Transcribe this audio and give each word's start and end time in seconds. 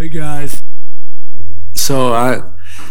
Hey 0.00 0.08
guys. 0.08 0.62
So 1.74 2.14
I, 2.14 2.40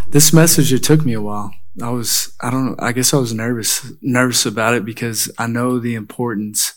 this 0.09 0.31
message 0.31 0.71
it 0.71 0.83
took 0.83 1.03
me 1.03 1.13
a 1.13 1.21
while. 1.21 1.51
I 1.81 1.89
was 1.89 2.37
I 2.39 2.51
don't 2.51 2.79
I 2.79 2.91
guess 2.91 3.15
I 3.15 3.17
was 3.17 3.33
nervous 3.33 3.91
nervous 3.99 4.45
about 4.45 4.75
it 4.75 4.85
because 4.85 5.31
I 5.39 5.47
know 5.47 5.79
the 5.79 5.95
importance 5.95 6.75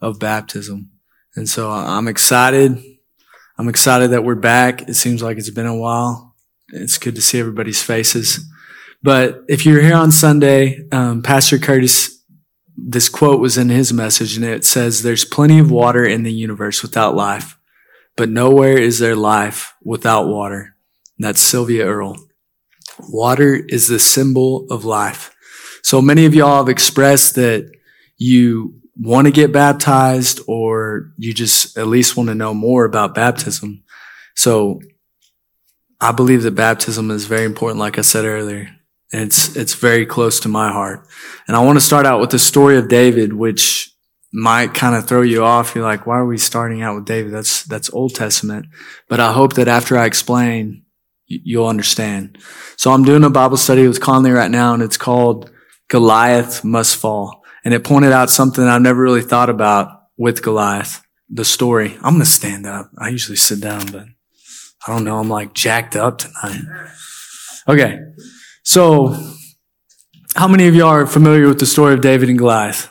of 0.00 0.20
baptism, 0.20 0.92
and 1.34 1.48
so 1.48 1.72
I'm 1.72 2.06
excited. 2.06 2.80
I'm 3.58 3.68
excited 3.68 4.12
that 4.12 4.22
we're 4.22 4.36
back. 4.36 4.88
It 4.88 4.94
seems 4.94 5.20
like 5.20 5.36
it's 5.36 5.50
been 5.50 5.66
a 5.66 5.76
while. 5.76 6.36
It's 6.68 6.96
good 6.96 7.16
to 7.16 7.20
see 7.20 7.40
everybody's 7.40 7.82
faces. 7.82 8.48
But 9.02 9.42
if 9.48 9.66
you're 9.66 9.82
here 9.82 9.96
on 9.96 10.12
Sunday, 10.12 10.86
um, 10.92 11.22
Pastor 11.24 11.58
Curtis, 11.58 12.22
this 12.76 13.08
quote 13.08 13.40
was 13.40 13.58
in 13.58 13.70
his 13.70 13.92
message, 13.92 14.36
and 14.36 14.44
it 14.46 14.64
says, 14.64 15.02
"There's 15.02 15.24
plenty 15.24 15.58
of 15.58 15.72
water 15.72 16.04
in 16.04 16.22
the 16.22 16.32
universe 16.32 16.82
without 16.82 17.16
life, 17.16 17.58
but 18.16 18.28
nowhere 18.28 18.78
is 18.78 18.98
there 18.98 19.16
life 19.16 19.74
without 19.82 20.28
water." 20.28 20.74
And 21.18 21.26
that's 21.26 21.40
Sylvia 21.40 21.86
Earle. 21.86 22.18
Water 23.08 23.54
is 23.54 23.88
the 23.88 23.98
symbol 23.98 24.66
of 24.70 24.84
life. 24.84 25.34
So 25.82 26.00
many 26.02 26.26
of 26.26 26.34
y'all 26.34 26.58
have 26.58 26.68
expressed 26.68 27.36
that 27.36 27.70
you 28.18 28.80
want 28.96 29.26
to 29.26 29.30
get 29.30 29.52
baptized 29.52 30.40
or 30.46 31.12
you 31.16 31.34
just 31.34 31.76
at 31.76 31.86
least 31.86 32.16
want 32.16 32.28
to 32.28 32.34
know 32.34 32.54
more 32.54 32.84
about 32.84 33.14
baptism. 33.14 33.82
So 34.34 34.80
I 36.00 36.12
believe 36.12 36.42
that 36.42 36.52
baptism 36.52 37.10
is 37.10 37.26
very 37.26 37.44
important, 37.44 37.78
like 37.78 37.98
I 37.98 38.02
said 38.02 38.24
earlier. 38.24 38.70
And 39.12 39.22
it's, 39.22 39.54
it's 39.54 39.74
very 39.74 40.04
close 40.04 40.40
to 40.40 40.48
my 40.48 40.72
heart. 40.72 41.06
And 41.46 41.56
I 41.56 41.62
want 41.62 41.76
to 41.76 41.84
start 41.84 42.06
out 42.06 42.20
with 42.20 42.30
the 42.30 42.38
story 42.38 42.76
of 42.76 42.88
David, 42.88 43.32
which 43.32 43.94
might 44.32 44.74
kind 44.74 44.94
of 44.94 45.06
throw 45.06 45.22
you 45.22 45.44
off. 45.44 45.74
You're 45.74 45.84
like, 45.84 46.06
why 46.06 46.18
are 46.18 46.26
we 46.26 46.38
starting 46.38 46.82
out 46.82 46.96
with 46.96 47.06
David? 47.06 47.32
That's, 47.32 47.62
that's 47.64 47.92
Old 47.92 48.14
Testament. 48.14 48.66
But 49.08 49.20
I 49.20 49.32
hope 49.32 49.54
that 49.54 49.68
after 49.68 49.96
I 49.96 50.04
explain, 50.06 50.84
you'll 51.26 51.66
understand. 51.66 52.38
So 52.76 52.92
I'm 52.92 53.04
doing 53.04 53.24
a 53.24 53.30
Bible 53.30 53.56
study 53.56 53.86
with 53.86 54.00
Conley 54.00 54.30
right 54.30 54.50
now 54.50 54.74
and 54.74 54.82
it's 54.82 54.96
called 54.96 55.50
Goliath 55.88 56.64
Must 56.64 56.96
Fall. 56.96 57.44
And 57.64 57.74
it 57.74 57.84
pointed 57.84 58.12
out 58.12 58.30
something 58.30 58.62
I've 58.64 58.82
never 58.82 59.02
really 59.02 59.22
thought 59.22 59.50
about 59.50 60.02
with 60.16 60.42
Goliath, 60.42 61.02
the 61.28 61.44
story. 61.44 61.94
I'm 61.96 62.14
going 62.14 62.20
to 62.20 62.26
stand 62.26 62.66
up. 62.66 62.90
I 62.98 63.08
usually 63.08 63.36
sit 63.36 63.60
down, 63.60 63.86
but 63.86 64.06
I 64.86 64.92
don't 64.92 65.04
know. 65.04 65.18
I'm 65.18 65.28
like 65.28 65.52
jacked 65.52 65.96
up 65.96 66.18
tonight. 66.18 66.62
Okay. 67.68 67.98
So 68.62 69.16
how 70.36 70.46
many 70.46 70.68
of 70.68 70.74
y'all 70.74 70.88
are 70.88 71.06
familiar 71.06 71.48
with 71.48 71.58
the 71.58 71.66
story 71.66 71.94
of 71.94 72.00
David 72.00 72.28
and 72.28 72.38
Goliath? 72.38 72.90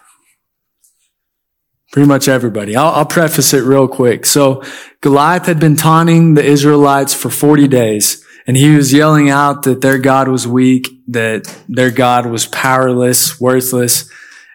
Pretty 1.95 2.09
much 2.09 2.27
everybody. 2.27 2.75
I'll, 2.75 2.89
I'll, 2.89 3.05
preface 3.05 3.53
it 3.53 3.61
real 3.61 3.87
quick. 3.87 4.25
So 4.25 4.61
Goliath 4.99 5.45
had 5.45 5.61
been 5.61 5.77
taunting 5.77 6.33
the 6.33 6.43
Israelites 6.43 7.13
for 7.13 7.29
40 7.29 7.69
days. 7.69 8.21
And 8.45 8.57
he 8.57 8.75
was 8.75 8.91
yelling 8.91 9.29
out 9.29 9.63
that 9.63 9.79
their 9.79 9.97
God 9.97 10.27
was 10.27 10.45
weak, 10.45 10.89
that 11.07 11.45
their 11.69 11.91
God 11.91 12.25
was 12.25 12.47
powerless, 12.47 13.39
worthless. 13.39 14.11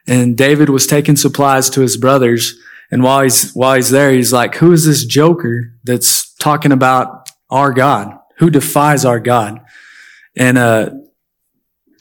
And 0.06 0.36
David 0.36 0.68
was 0.68 0.86
taking 0.86 1.16
supplies 1.16 1.70
to 1.70 1.80
his 1.80 1.96
brothers. 1.96 2.58
And 2.91 3.02
while 3.02 3.22
he's, 3.22 3.52
while 3.52 3.74
he's 3.74 3.88
there, 3.88 4.12
he's 4.12 4.34
like, 4.34 4.56
who 4.56 4.72
is 4.72 4.84
this 4.84 5.06
joker 5.06 5.72
that's 5.83 6.34
talking 6.34 6.72
about 6.72 7.30
our 7.48 7.72
God? 7.72 8.18
Who 8.36 8.50
defies 8.50 9.06
our 9.06 9.18
God? 9.18 9.62
And, 10.36 10.58
uh, 10.58 10.91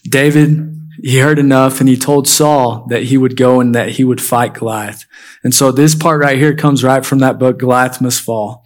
David, 0.03 0.78
he 1.03 1.19
heard 1.19 1.39
enough 1.39 1.79
and 1.79 1.89
he 1.89 1.97
told 1.97 2.27
Saul 2.27 2.85
that 2.89 3.03
he 3.03 3.17
would 3.17 3.35
go 3.35 3.59
and 3.59 3.73
that 3.75 3.89
he 3.89 4.03
would 4.03 4.21
fight 4.21 4.53
Goliath. 4.53 5.05
And 5.43 5.53
so 5.53 5.71
this 5.71 5.95
part 5.95 6.21
right 6.21 6.37
here 6.37 6.55
comes 6.55 6.83
right 6.83 7.05
from 7.05 7.19
that 7.19 7.39
book, 7.39 7.59
Goliath 7.59 8.01
Must 8.01 8.21
Fall. 8.21 8.63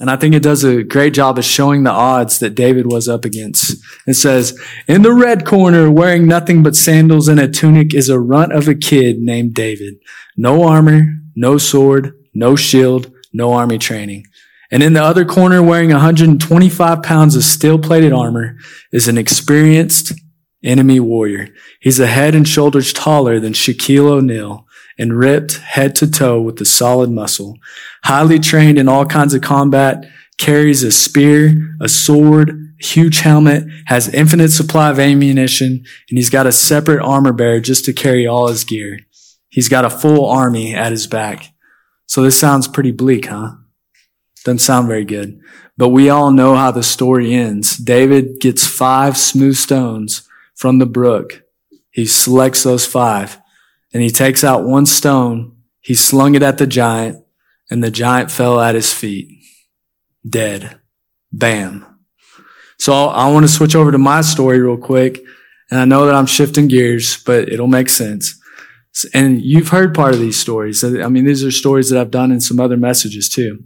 And 0.00 0.10
I 0.10 0.16
think 0.16 0.34
it 0.34 0.42
does 0.42 0.64
a 0.64 0.82
great 0.82 1.14
job 1.14 1.38
of 1.38 1.44
showing 1.44 1.84
the 1.84 1.90
odds 1.90 2.40
that 2.40 2.56
David 2.56 2.90
was 2.90 3.08
up 3.08 3.24
against. 3.24 3.80
It 4.06 4.14
says, 4.14 4.60
in 4.88 5.02
the 5.02 5.12
red 5.12 5.46
corner, 5.46 5.90
wearing 5.90 6.26
nothing 6.26 6.62
but 6.62 6.74
sandals 6.74 7.28
and 7.28 7.38
a 7.38 7.48
tunic 7.48 7.94
is 7.94 8.08
a 8.08 8.18
runt 8.18 8.52
of 8.52 8.66
a 8.66 8.74
kid 8.74 9.18
named 9.20 9.54
David. 9.54 9.94
No 10.36 10.64
armor, 10.64 11.14
no 11.36 11.58
sword, 11.58 12.12
no 12.34 12.56
shield, 12.56 13.12
no 13.32 13.52
army 13.52 13.78
training. 13.78 14.26
And 14.70 14.82
in 14.82 14.94
the 14.94 15.02
other 15.02 15.24
corner, 15.24 15.62
wearing 15.62 15.90
125 15.90 17.02
pounds 17.02 17.36
of 17.36 17.44
steel 17.44 17.78
plated 17.78 18.12
armor 18.12 18.56
is 18.90 19.06
an 19.06 19.16
experienced 19.16 20.12
enemy 20.64 21.00
warrior. 21.00 21.48
He's 21.80 22.00
a 22.00 22.06
head 22.06 22.34
and 22.34 22.48
shoulders 22.48 22.92
taller 22.92 23.38
than 23.38 23.52
Shaquille 23.52 24.10
O'Neal 24.10 24.66
and 24.98 25.18
ripped 25.18 25.58
head 25.58 25.94
to 25.96 26.10
toe 26.10 26.40
with 26.40 26.56
the 26.56 26.64
solid 26.64 27.10
muscle. 27.10 27.58
Highly 28.04 28.38
trained 28.38 28.78
in 28.78 28.88
all 28.88 29.06
kinds 29.06 29.34
of 29.34 29.42
combat, 29.42 30.04
carries 30.38 30.82
a 30.82 30.92
spear, 30.92 31.76
a 31.80 31.88
sword, 31.88 32.74
huge 32.78 33.20
helmet, 33.20 33.64
has 33.86 34.12
infinite 34.12 34.50
supply 34.50 34.90
of 34.90 34.98
ammunition, 34.98 35.84
and 36.08 36.18
he's 36.18 36.30
got 36.30 36.46
a 36.46 36.52
separate 36.52 37.02
armor 37.02 37.32
bearer 37.32 37.60
just 37.60 37.84
to 37.84 37.92
carry 37.92 38.26
all 38.26 38.48
his 38.48 38.64
gear. 38.64 38.98
He's 39.48 39.68
got 39.68 39.84
a 39.84 39.90
full 39.90 40.26
army 40.26 40.74
at 40.74 40.92
his 40.92 41.06
back. 41.06 41.52
So 42.06 42.22
this 42.22 42.38
sounds 42.38 42.68
pretty 42.68 42.90
bleak, 42.90 43.26
huh? 43.26 43.52
Doesn't 44.44 44.58
sound 44.58 44.88
very 44.88 45.04
good. 45.04 45.40
But 45.76 45.88
we 45.88 46.10
all 46.10 46.30
know 46.30 46.54
how 46.54 46.70
the 46.70 46.82
story 46.82 47.34
ends. 47.34 47.76
David 47.76 48.40
gets 48.40 48.66
five 48.66 49.16
smooth 49.16 49.56
stones 49.56 50.28
from 50.54 50.78
the 50.78 50.86
brook. 50.86 51.42
He 51.90 52.06
selects 52.06 52.62
those 52.62 52.86
five 52.86 53.38
and 53.92 54.02
he 54.02 54.10
takes 54.10 54.42
out 54.42 54.64
one 54.64 54.86
stone. 54.86 55.56
He 55.80 55.94
slung 55.94 56.34
it 56.34 56.42
at 56.42 56.58
the 56.58 56.66
giant 56.66 57.24
and 57.70 57.82
the 57.82 57.90
giant 57.90 58.30
fell 58.30 58.60
at 58.60 58.74
his 58.74 58.92
feet, 58.92 59.28
dead. 60.28 60.80
Bam. 61.32 61.84
So 62.78 62.92
I 62.92 63.30
want 63.30 63.44
to 63.44 63.52
switch 63.52 63.74
over 63.74 63.90
to 63.90 63.98
my 63.98 64.20
story 64.20 64.60
real 64.60 64.76
quick. 64.76 65.20
And 65.70 65.80
I 65.80 65.84
know 65.84 66.06
that 66.06 66.14
I'm 66.14 66.26
shifting 66.26 66.68
gears, 66.68 67.22
but 67.24 67.48
it'll 67.48 67.66
make 67.66 67.88
sense. 67.88 68.38
And 69.12 69.42
you've 69.42 69.68
heard 69.68 69.94
part 69.94 70.14
of 70.14 70.20
these 70.20 70.38
stories. 70.38 70.84
I 70.84 71.08
mean, 71.08 71.24
these 71.24 71.44
are 71.44 71.50
stories 71.50 71.90
that 71.90 72.00
I've 72.00 72.12
done 72.12 72.30
in 72.30 72.40
some 72.40 72.60
other 72.60 72.76
messages 72.76 73.28
too. 73.28 73.64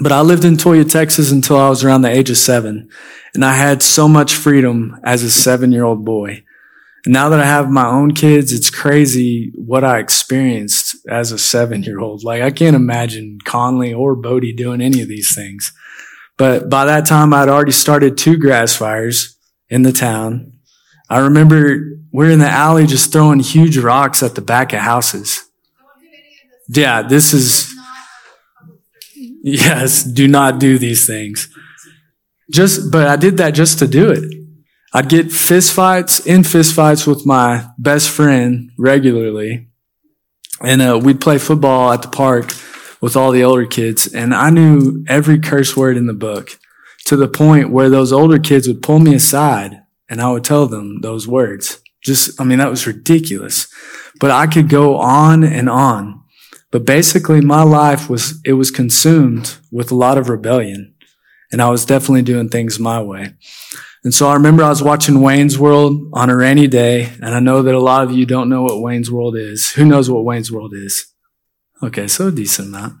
But 0.00 0.12
I 0.12 0.20
lived 0.22 0.44
in 0.44 0.56
Toyah, 0.56 0.90
Texas 0.90 1.30
until 1.30 1.58
I 1.58 1.68
was 1.68 1.84
around 1.84 2.02
the 2.02 2.10
age 2.10 2.30
of 2.30 2.38
seven. 2.38 2.88
And 3.34 3.44
I 3.44 3.54
had 3.54 3.82
so 3.82 4.08
much 4.08 4.34
freedom 4.34 4.98
as 5.04 5.22
a 5.22 5.30
seven 5.30 5.72
year 5.72 5.84
old 5.84 6.04
boy. 6.04 6.44
And 7.04 7.12
now 7.12 7.28
that 7.30 7.40
I 7.40 7.44
have 7.44 7.68
my 7.68 7.86
own 7.86 8.14
kids, 8.14 8.52
it's 8.52 8.70
crazy 8.70 9.52
what 9.54 9.84
I 9.84 9.98
experienced 9.98 10.96
as 11.08 11.32
a 11.32 11.38
seven 11.38 11.82
year 11.82 12.00
old. 12.00 12.24
Like 12.24 12.42
I 12.42 12.50
can't 12.50 12.76
imagine 12.76 13.38
Conley 13.44 13.92
or 13.92 14.14
Bodie 14.14 14.52
doing 14.52 14.80
any 14.80 15.02
of 15.02 15.08
these 15.08 15.34
things. 15.34 15.72
But 16.38 16.70
by 16.70 16.84
that 16.86 17.06
time, 17.06 17.34
I'd 17.34 17.48
already 17.48 17.72
started 17.72 18.16
two 18.16 18.38
grass 18.38 18.74
fires 18.74 19.36
in 19.68 19.82
the 19.82 19.92
town. 19.92 20.52
I 21.08 21.18
remember 21.18 21.98
we're 22.12 22.30
in 22.30 22.38
the 22.38 22.48
alley 22.48 22.86
just 22.86 23.12
throwing 23.12 23.40
huge 23.40 23.76
rocks 23.76 24.22
at 24.22 24.34
the 24.34 24.40
back 24.40 24.72
of 24.72 24.80
houses. 24.80 25.44
Yeah, 26.68 27.02
this 27.02 27.34
is, 27.34 27.71
yes, 29.42 30.04
do 30.04 30.26
not 30.26 30.58
do 30.58 30.78
these 30.78 31.06
things. 31.06 31.48
Just, 32.50 32.90
but 32.90 33.08
I 33.08 33.16
did 33.16 33.36
that 33.38 33.52
just 33.52 33.78
to 33.80 33.86
do 33.86 34.10
it. 34.10 34.24
I'd 34.94 35.08
get 35.08 35.26
fistfights 35.26 36.26
in 36.26 36.42
fistfights 36.42 37.06
with 37.06 37.24
my 37.24 37.66
best 37.78 38.10
friend 38.10 38.70
regularly. 38.78 39.68
And 40.60 40.82
uh, 40.82 41.00
we'd 41.02 41.20
play 41.20 41.38
football 41.38 41.92
at 41.92 42.02
the 42.02 42.08
park 42.08 42.52
with 43.00 43.16
all 43.16 43.32
the 43.32 43.42
older 43.42 43.66
kids. 43.66 44.12
And 44.12 44.34
I 44.34 44.50
knew 44.50 45.04
every 45.08 45.38
curse 45.38 45.76
word 45.76 45.96
in 45.96 46.06
the 46.06 46.12
book 46.12 46.58
to 47.06 47.16
the 47.16 47.26
point 47.26 47.70
where 47.70 47.90
those 47.90 48.12
older 48.12 48.38
kids 48.38 48.68
would 48.68 48.82
pull 48.82 48.98
me 48.98 49.14
aside 49.14 49.82
and 50.08 50.20
I 50.20 50.30
would 50.30 50.44
tell 50.44 50.66
them 50.66 51.00
those 51.00 51.26
words. 51.26 51.82
Just, 52.04 52.40
I 52.40 52.44
mean, 52.44 52.58
that 52.58 52.70
was 52.70 52.86
ridiculous. 52.86 53.66
But 54.20 54.30
I 54.30 54.46
could 54.46 54.68
go 54.68 54.96
on 54.98 55.42
and 55.42 55.70
on. 55.70 56.21
But 56.72 56.84
basically 56.84 57.40
my 57.40 57.62
life 57.62 58.10
was, 58.10 58.40
it 58.44 58.54
was 58.54 58.72
consumed 58.72 59.58
with 59.70 59.92
a 59.92 59.94
lot 59.94 60.18
of 60.18 60.28
rebellion. 60.28 60.94
And 61.52 61.62
I 61.62 61.68
was 61.68 61.84
definitely 61.84 62.22
doing 62.22 62.48
things 62.48 62.80
my 62.80 63.00
way. 63.00 63.34
And 64.04 64.12
so 64.12 64.26
I 64.26 64.34
remember 64.34 64.64
I 64.64 64.70
was 64.70 64.82
watching 64.82 65.20
Wayne's 65.20 65.58
World 65.58 66.10
on 66.12 66.28
a 66.28 66.36
rainy 66.36 66.66
day, 66.66 67.12
and 67.22 67.34
I 67.34 67.38
know 67.38 67.62
that 67.62 67.74
a 67.74 67.78
lot 67.78 68.02
of 68.02 68.10
you 68.10 68.26
don't 68.26 68.48
know 68.48 68.62
what 68.62 68.80
Wayne's 68.80 69.12
World 69.12 69.36
is. 69.36 69.70
Who 69.72 69.84
knows 69.84 70.10
what 70.10 70.24
Wayne's 70.24 70.50
World 70.50 70.72
is? 70.74 71.06
Okay, 71.82 72.08
so 72.08 72.28
a 72.28 72.32
decent 72.32 72.68
amount. 72.68 72.94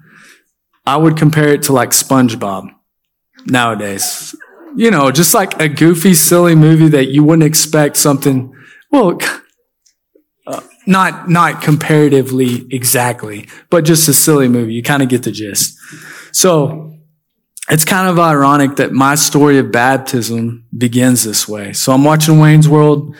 I 0.86 0.96
would 0.96 1.16
compare 1.16 1.48
it 1.48 1.62
to 1.64 1.72
like 1.72 1.90
SpongeBob 1.90 2.68
nowadays. 3.46 4.34
You 4.76 4.90
know, 4.90 5.10
just 5.10 5.34
like 5.34 5.60
a 5.60 5.68
goofy, 5.68 6.14
silly 6.14 6.54
movie 6.54 6.88
that 6.88 7.08
you 7.08 7.24
wouldn't 7.24 7.46
expect 7.46 7.96
something, 7.96 8.54
well, 8.90 9.18
not, 10.86 11.28
not 11.28 11.62
comparatively 11.62 12.66
exactly, 12.70 13.48
but 13.70 13.84
just 13.84 14.08
a 14.08 14.12
silly 14.12 14.48
movie. 14.48 14.74
You 14.74 14.82
kind 14.82 15.02
of 15.02 15.08
get 15.08 15.22
the 15.22 15.30
gist. 15.30 15.78
So 16.32 16.94
it's 17.70 17.84
kind 17.84 18.08
of 18.08 18.18
ironic 18.18 18.76
that 18.76 18.92
my 18.92 19.14
story 19.14 19.58
of 19.58 19.72
baptism 19.72 20.66
begins 20.76 21.24
this 21.24 21.48
way. 21.48 21.72
So 21.72 21.92
I'm 21.92 22.04
watching 22.04 22.38
Wayne's 22.38 22.68
World. 22.68 23.16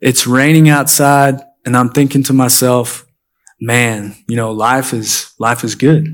It's 0.00 0.26
raining 0.26 0.68
outside 0.68 1.40
and 1.64 1.76
I'm 1.76 1.90
thinking 1.90 2.22
to 2.24 2.32
myself, 2.32 3.06
man, 3.60 4.16
you 4.28 4.36
know, 4.36 4.50
life 4.50 4.92
is, 4.92 5.32
life 5.38 5.62
is 5.62 5.74
good. 5.74 6.06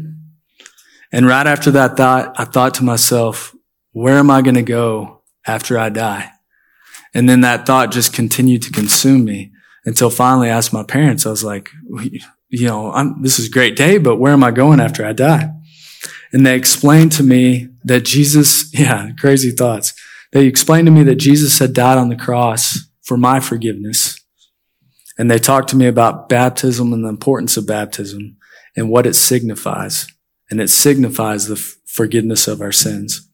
And 1.12 1.26
right 1.26 1.46
after 1.46 1.70
that 1.70 1.96
thought, 1.96 2.38
I 2.38 2.44
thought 2.44 2.74
to 2.74 2.84
myself, 2.84 3.54
where 3.92 4.18
am 4.18 4.30
I 4.30 4.42
going 4.42 4.56
to 4.56 4.62
go 4.62 5.22
after 5.46 5.78
I 5.78 5.88
die? 5.88 6.30
And 7.14 7.28
then 7.28 7.40
that 7.40 7.64
thought 7.64 7.90
just 7.90 8.12
continued 8.12 8.62
to 8.62 8.70
consume 8.70 9.24
me 9.24 9.52
until 9.88 10.10
finally 10.10 10.50
I 10.50 10.56
asked 10.56 10.72
my 10.72 10.82
parents, 10.82 11.24
I 11.24 11.30
was 11.30 11.42
like, 11.42 11.70
you 12.50 12.66
know, 12.66 12.92
I'm, 12.92 13.22
this 13.22 13.38
is 13.38 13.46
a 13.46 13.50
great 13.50 13.74
day, 13.74 13.96
but 13.96 14.16
where 14.16 14.34
am 14.34 14.44
I 14.44 14.50
going 14.50 14.80
after 14.80 15.02
I 15.02 15.14
die? 15.14 15.50
And 16.30 16.44
they 16.44 16.54
explained 16.54 17.12
to 17.12 17.22
me 17.22 17.68
that 17.84 18.04
Jesus, 18.04 18.70
yeah, 18.78 19.12
crazy 19.18 19.50
thoughts. 19.50 19.94
They 20.32 20.44
explained 20.44 20.86
to 20.88 20.92
me 20.92 21.04
that 21.04 21.14
Jesus 21.14 21.58
had 21.58 21.72
died 21.72 21.96
on 21.96 22.10
the 22.10 22.16
cross 22.16 22.80
for 23.02 23.16
my 23.16 23.40
forgiveness. 23.40 24.20
And 25.18 25.30
they 25.30 25.38
talked 25.38 25.70
to 25.70 25.76
me 25.76 25.86
about 25.86 26.28
baptism 26.28 26.92
and 26.92 27.02
the 27.02 27.08
importance 27.08 27.56
of 27.56 27.66
baptism 27.66 28.36
and 28.76 28.90
what 28.90 29.06
it 29.06 29.14
signifies. 29.14 30.06
And 30.50 30.60
it 30.60 30.68
signifies 30.68 31.46
the 31.46 31.56
forgiveness 31.86 32.46
of 32.46 32.60
our 32.60 32.72
sins. 32.72 33.26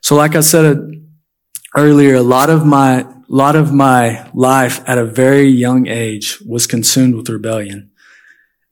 So 0.00 0.16
like 0.16 0.34
I 0.34 0.40
said 0.40 0.64
uh, 0.64 0.80
earlier, 1.76 2.14
a 2.14 2.22
lot 2.22 2.48
of 2.48 2.64
my, 2.64 3.06
a 3.34 3.36
lot 3.36 3.56
of 3.56 3.72
my 3.72 4.30
life 4.32 4.80
at 4.88 4.96
a 4.96 5.04
very 5.04 5.48
young 5.48 5.88
age 5.88 6.40
was 6.46 6.68
consumed 6.68 7.16
with 7.16 7.28
rebellion. 7.28 7.90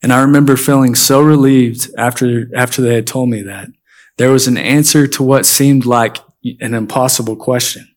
And 0.00 0.12
I 0.12 0.23
remember 0.23 0.56
feeling 0.56 0.94
so 0.94 1.20
relieved 1.20 1.91
after, 1.99 2.49
after 2.55 2.81
they 2.81 2.94
had 2.94 3.09
told 3.09 3.29
me 3.29 3.43
that. 3.43 3.70
There 4.19 4.31
was 4.31 4.47
an 4.47 4.56
answer 4.56 5.09
to 5.09 5.23
what 5.25 5.47
seemed 5.47 5.85
like 5.85 6.19
an 6.61 6.75
impossible 6.75 7.35
question. 7.35 7.93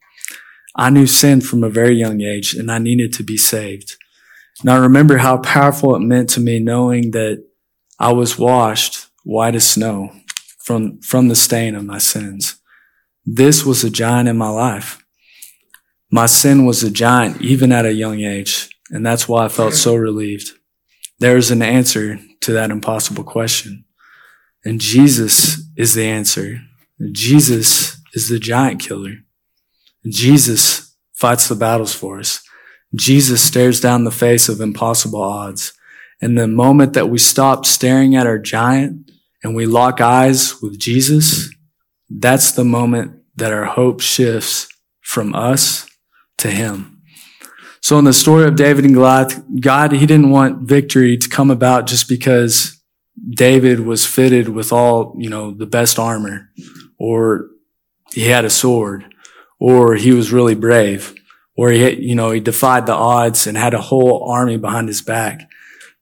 I 0.75 0.89
knew 0.89 1.06
sin 1.06 1.41
from 1.41 1.63
a 1.63 1.69
very 1.69 1.94
young 1.94 2.21
age 2.21 2.56
and 2.56 2.71
I 2.71 2.79
needed 2.79 3.13
to 3.13 3.23
be 3.23 3.38
saved. 3.38 3.95
And 4.62 4.71
I 4.71 4.77
remember 4.77 5.17
how 5.17 5.38
powerful 5.38 5.95
it 5.95 6.00
meant 6.00 6.31
to 6.31 6.39
me 6.39 6.57
knowing 6.57 7.12
that 7.12 7.45
I 8.00 8.12
was 8.12 8.39
washed 8.39 9.06
white 9.23 9.53
as 9.53 9.69
snow 9.69 10.09
from, 10.57 11.00
from 11.01 11.27
the 11.27 11.35
stain 11.35 11.75
of 11.75 11.85
my 11.85 12.00
sins. 12.00 12.59
This 13.23 13.63
was 13.63 13.83
a 13.83 13.91
giant 13.91 14.27
in 14.27 14.38
my 14.38 14.50
life. 14.50 15.04
My 16.15 16.27
sin 16.27 16.65
was 16.65 16.81
a 16.81 16.89
giant 16.89 17.41
even 17.41 17.73
at 17.73 17.85
a 17.85 17.91
young 17.91 18.21
age. 18.21 18.69
And 18.89 19.06
that's 19.06 19.27
why 19.27 19.44
I 19.44 19.50
felt 19.50 19.73
so 19.73 19.95
relieved. 19.95 20.50
There's 21.19 21.51
an 21.51 21.62
answer 21.62 22.17
to 22.39 22.53
that 22.53 22.71
impossible 22.71 23.25
question. 23.25 23.83
And 24.63 24.79
Jesus 24.79 25.62
is 25.75 25.94
the 25.94 26.06
answer. 26.06 26.62
Jesus 27.12 28.01
is 28.13 28.29
the 28.29 28.39
giant 28.39 28.79
killer. 28.79 29.15
Jesus 30.07 30.95
fights 31.12 31.50
the 31.50 31.56
battles 31.56 31.94
for 31.94 32.19
us. 32.19 32.41
Jesus 32.95 33.41
stares 33.41 33.81
down 33.81 34.06
the 34.06 34.09
face 34.09 34.47
of 34.47 34.62
impossible 34.62 35.21
odds. 35.21 35.73
And 36.21 36.38
the 36.38 36.47
moment 36.47 36.94
that 36.94 37.09
we 37.09 37.17
stop 37.17 37.65
staring 37.65 38.15
at 38.15 38.25
our 38.25 38.39
giant 38.39 39.12
and 39.44 39.53
we 39.53 39.65
lock 39.65 40.00
eyes 40.00 40.62
with 40.62 40.79
Jesus, 40.79 41.50
that's 42.09 42.53
the 42.53 42.63
moment 42.63 43.19
that 43.35 43.51
our 43.51 43.65
hope 43.65 44.00
shifts 44.00 44.69
from 45.01 45.35
us 45.35 45.85
to 46.37 46.49
him. 46.49 47.01
So 47.81 47.99
in 47.99 48.05
the 48.05 48.13
story 48.13 48.45
of 48.45 48.55
David 48.55 48.85
and 48.85 48.95
Goliath, 48.95 49.43
God, 49.59 49.91
he 49.91 50.07
didn't 50.07 50.31
want 50.31 50.67
victory 50.67 51.17
to 51.17 51.29
come 51.29 51.51
about 51.51 51.85
just 51.85 52.09
because 52.09 52.81
David 53.29 53.81
was 53.81 54.05
fitted 54.05 54.49
with 54.49 54.73
all, 54.73 55.15
you 55.17 55.29
know, 55.29 55.51
the 55.51 55.67
best 55.67 55.99
armor 55.99 56.49
or 56.97 57.49
he 58.11 58.23
had 58.23 58.43
a 58.43 58.49
sword 58.49 59.13
or 59.59 59.95
he 59.95 60.11
was 60.11 60.33
really 60.33 60.55
brave 60.55 61.13
or 61.55 61.71
he, 61.71 62.01
you 62.01 62.15
know, 62.15 62.31
he 62.31 62.39
defied 62.39 62.85
the 62.85 62.93
odds 62.93 63.45
and 63.45 63.55
had 63.55 63.73
a 63.73 63.81
whole 63.81 64.27
army 64.29 64.57
behind 64.57 64.88
his 64.88 65.01
back. 65.01 65.47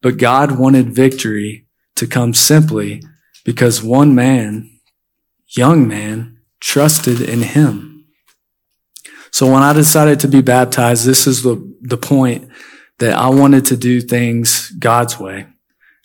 But 0.02 0.18
God 0.18 0.58
wanted 0.58 0.96
victory 0.96 1.68
to 1.96 2.08
come 2.08 2.34
simply 2.34 3.04
because 3.46 3.84
one 3.84 4.16
man, 4.16 4.70
young 5.48 5.88
man, 5.88 6.40
trusted 6.60 7.22
in 7.22 7.42
him. 7.42 7.93
So 9.34 9.52
when 9.52 9.64
I 9.64 9.74
decided 9.74 10.20
to 10.20 10.28
be 10.28 10.42
baptized, 10.42 11.06
this 11.08 11.26
is 11.26 11.42
the, 11.42 11.56
the 11.82 11.98
point 11.98 12.50
that 13.00 13.14
I 13.14 13.30
wanted 13.30 13.66
to 13.66 13.76
do 13.76 14.00
things 14.00 14.70
God's 14.78 15.20
way. 15.20 15.48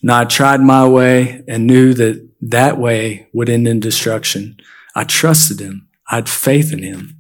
Now 0.02 0.20
I 0.20 0.25
tried 0.25 0.62
my 0.62 0.88
way 0.88 1.44
and 1.46 1.66
knew 1.66 1.92
that 1.92 2.26
that 2.40 2.78
way 2.78 3.28
would 3.34 3.50
end 3.50 3.69
in 3.69 3.80
destruction. 3.80 4.56
I 4.96 5.04
trusted 5.04 5.60
him. 5.60 5.90
I 6.10 6.16
had 6.16 6.28
faith 6.30 6.72
in 6.72 6.82
him. 6.82 7.19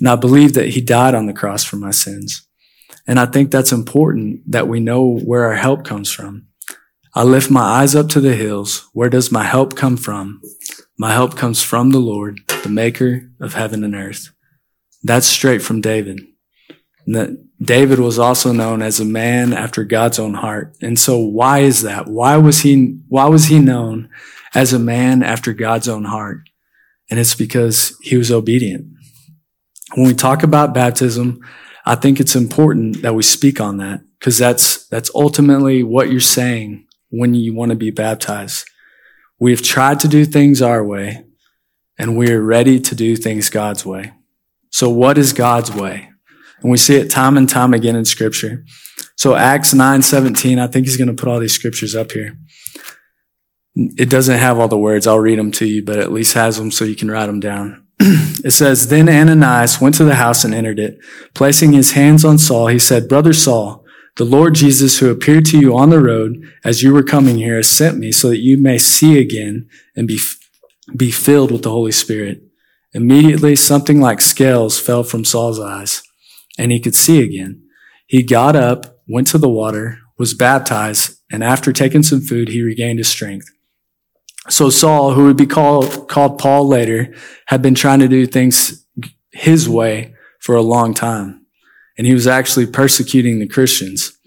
And 0.00 0.08
I 0.08 0.16
believed 0.16 0.56
that 0.56 0.70
he 0.70 0.80
died 0.80 1.14
on 1.14 1.26
the 1.26 1.32
cross 1.32 1.62
for 1.62 1.76
my 1.76 1.92
sins. 1.92 2.44
And 3.06 3.20
I 3.20 3.26
think 3.26 3.52
that's 3.52 3.70
important 3.70 4.50
that 4.50 4.66
we 4.66 4.80
know 4.80 5.16
where 5.20 5.44
our 5.44 5.54
help 5.54 5.84
comes 5.84 6.10
from. 6.10 6.48
I 7.14 7.22
lift 7.22 7.52
my 7.52 7.62
eyes 7.62 7.94
up 7.94 8.08
to 8.10 8.20
the 8.20 8.34
hills. 8.34 8.88
Where 8.94 9.08
does 9.08 9.30
my 9.30 9.44
help 9.44 9.76
come 9.76 9.96
from? 9.96 10.40
My 10.98 11.12
help 11.12 11.36
comes 11.36 11.62
from 11.62 11.90
the 11.90 12.00
Lord, 12.00 12.40
the 12.64 12.68
maker 12.68 13.30
of 13.40 13.54
heaven 13.54 13.84
and 13.84 13.94
earth. 13.94 14.30
That's 15.02 15.26
straight 15.26 15.62
from 15.62 15.80
David. 15.80 16.20
David 17.60 17.98
was 17.98 18.18
also 18.18 18.52
known 18.52 18.82
as 18.82 19.00
a 19.00 19.04
man 19.04 19.52
after 19.52 19.84
God's 19.84 20.18
own 20.18 20.34
heart. 20.34 20.76
And 20.80 20.98
so 20.98 21.18
why 21.18 21.60
is 21.60 21.82
that? 21.82 22.06
Why 22.06 22.36
was 22.36 22.60
he, 22.60 22.98
why 23.08 23.26
was 23.26 23.46
he 23.46 23.58
known 23.58 24.08
as 24.54 24.72
a 24.72 24.78
man 24.78 25.22
after 25.22 25.52
God's 25.52 25.88
own 25.88 26.04
heart? 26.04 26.48
And 27.10 27.18
it's 27.18 27.34
because 27.34 27.96
he 28.02 28.16
was 28.16 28.30
obedient. 28.30 28.86
When 29.94 30.06
we 30.06 30.14
talk 30.14 30.42
about 30.42 30.74
baptism, 30.74 31.40
I 31.84 31.96
think 31.96 32.20
it's 32.20 32.36
important 32.36 33.02
that 33.02 33.14
we 33.14 33.22
speak 33.22 33.60
on 33.60 33.78
that 33.78 34.02
because 34.18 34.38
that's, 34.38 34.86
that's 34.86 35.10
ultimately 35.14 35.82
what 35.82 36.10
you're 36.10 36.20
saying 36.20 36.86
when 37.08 37.34
you 37.34 37.54
want 37.54 37.70
to 37.70 37.76
be 37.76 37.90
baptized. 37.90 38.68
We've 39.38 39.62
tried 39.62 39.98
to 40.00 40.08
do 40.08 40.24
things 40.24 40.62
our 40.62 40.84
way 40.84 41.24
and 41.98 42.16
we're 42.16 42.42
ready 42.42 42.78
to 42.78 42.94
do 42.94 43.16
things 43.16 43.50
God's 43.50 43.84
way. 43.84 44.12
So 44.70 44.88
what 44.88 45.18
is 45.18 45.32
God's 45.32 45.72
way? 45.72 46.10
And 46.62 46.70
we 46.70 46.76
see 46.76 46.96
it 46.96 47.10
time 47.10 47.36
and 47.36 47.48
time 47.48 47.74
again 47.74 47.96
in 47.96 48.04
scripture. 48.04 48.64
So 49.16 49.34
Acts 49.34 49.74
9, 49.74 50.02
17, 50.02 50.58
I 50.58 50.66
think 50.66 50.86
he's 50.86 50.96
going 50.96 51.14
to 51.14 51.14
put 51.14 51.28
all 51.28 51.40
these 51.40 51.52
scriptures 51.52 51.94
up 51.94 52.12
here. 52.12 52.38
It 53.74 54.10
doesn't 54.10 54.38
have 54.38 54.58
all 54.58 54.68
the 54.68 54.78
words. 54.78 55.06
I'll 55.06 55.18
read 55.18 55.38
them 55.38 55.52
to 55.52 55.66
you, 55.66 55.84
but 55.84 55.98
at 55.98 56.12
least 56.12 56.34
has 56.34 56.56
them 56.56 56.70
so 56.70 56.84
you 56.84 56.96
can 56.96 57.10
write 57.10 57.26
them 57.26 57.40
down. 57.40 57.86
it 58.00 58.52
says, 58.52 58.88
Then 58.88 59.08
Ananias 59.08 59.80
went 59.80 59.94
to 59.96 60.04
the 60.04 60.16
house 60.16 60.44
and 60.44 60.54
entered 60.54 60.78
it. 60.78 60.98
Placing 61.34 61.72
his 61.72 61.92
hands 61.92 62.24
on 62.24 62.38
Saul, 62.38 62.68
he 62.68 62.78
said, 62.78 63.08
Brother 63.08 63.32
Saul, 63.32 63.84
the 64.16 64.24
Lord 64.24 64.54
Jesus 64.54 64.98
who 64.98 65.10
appeared 65.10 65.44
to 65.46 65.58
you 65.58 65.76
on 65.76 65.90
the 65.90 66.00
road 66.00 66.42
as 66.64 66.82
you 66.82 66.92
were 66.92 67.02
coming 67.02 67.36
here 67.36 67.56
has 67.56 67.70
sent 67.70 67.98
me 67.98 68.12
so 68.12 68.28
that 68.30 68.40
you 68.40 68.58
may 68.58 68.78
see 68.78 69.18
again 69.18 69.68
and 69.94 70.08
be, 70.08 70.18
be 70.96 71.10
filled 71.10 71.50
with 71.50 71.62
the 71.62 71.70
Holy 71.70 71.92
Spirit. 71.92 72.42
Immediately 72.92 73.56
something 73.56 74.00
like 74.00 74.20
scales 74.20 74.80
fell 74.80 75.04
from 75.04 75.24
Saul's 75.24 75.60
eyes, 75.60 76.02
and 76.58 76.72
he 76.72 76.80
could 76.80 76.94
see 76.94 77.22
again. 77.22 77.62
He 78.06 78.22
got 78.22 78.56
up, 78.56 79.00
went 79.08 79.28
to 79.28 79.38
the 79.38 79.48
water, 79.48 79.98
was 80.18 80.34
baptized, 80.34 81.18
and 81.30 81.44
after 81.44 81.72
taking 81.72 82.02
some 82.02 82.20
food, 82.20 82.48
he 82.48 82.62
regained 82.62 82.98
his 82.98 83.08
strength. 83.08 83.46
So 84.48 84.70
Saul, 84.70 85.12
who 85.12 85.26
would 85.26 85.36
be 85.36 85.46
called, 85.46 86.08
called 86.08 86.38
Paul 86.38 86.66
later, 86.66 87.14
had 87.46 87.62
been 87.62 87.74
trying 87.74 88.00
to 88.00 88.08
do 88.08 88.26
things 88.26 88.84
his 89.30 89.68
way 89.68 90.14
for 90.40 90.56
a 90.56 90.62
long 90.62 90.94
time. 90.94 91.46
And 91.96 92.06
he 92.06 92.14
was 92.14 92.26
actually 92.26 92.66
persecuting 92.66 93.38
the 93.38 93.46
Christians. 93.46 94.18